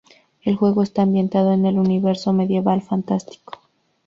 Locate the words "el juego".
0.41-0.81